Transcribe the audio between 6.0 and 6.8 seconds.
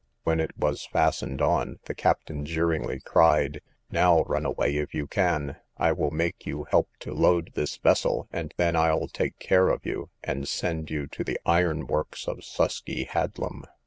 make you